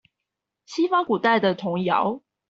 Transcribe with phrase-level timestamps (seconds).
[0.65, 2.21] 西方古代的童謠